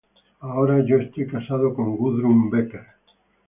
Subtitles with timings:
[0.39, 2.87] Ahora, yo estoy casado con Gudrun Becker.